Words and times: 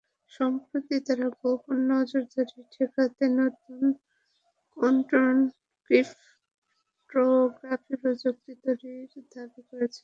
সম্প্রতি 0.31 0.95
তাঁরা 1.07 1.27
গোপন 1.39 1.77
নজরদারি 1.89 2.59
ঠেকাতে 2.73 3.25
নতুন 3.39 3.81
কোয়ান্টাম 4.77 5.35
ক্রিপটোগ্রাফি 5.85 7.23
প্রযুক্তি 8.01 8.51
তৈরির 8.63 9.01
দাবি 9.33 9.61
করেছেন। 9.69 9.99